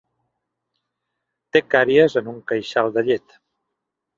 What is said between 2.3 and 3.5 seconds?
un queixal de llet.